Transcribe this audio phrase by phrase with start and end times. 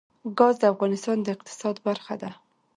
[0.37, 2.29] ګاز د افغانستان د اقتصاد برخه ده.